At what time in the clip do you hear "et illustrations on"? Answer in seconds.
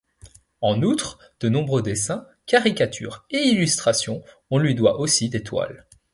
3.29-4.57